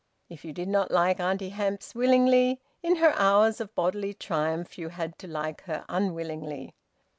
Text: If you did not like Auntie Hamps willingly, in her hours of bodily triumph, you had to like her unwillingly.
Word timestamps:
If 0.29 0.43
you 0.43 0.51
did 0.51 0.67
not 0.67 0.89
like 0.89 1.19
Auntie 1.19 1.49
Hamps 1.49 1.93
willingly, 1.93 2.59
in 2.81 2.95
her 2.95 3.13
hours 3.15 3.61
of 3.61 3.75
bodily 3.75 4.15
triumph, 4.15 4.79
you 4.79 4.89
had 4.89 5.19
to 5.19 5.27
like 5.27 5.61
her 5.65 5.85
unwillingly. 5.87 6.73